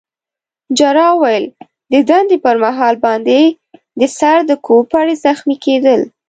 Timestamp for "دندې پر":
2.09-2.55